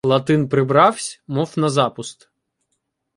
[0.03, 2.27] Латин прибравсь, мов на запуст.